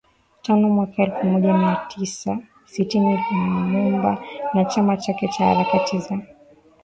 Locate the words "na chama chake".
4.53-5.27